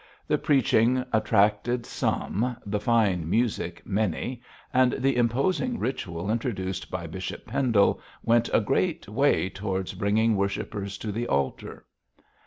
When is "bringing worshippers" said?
9.93-10.97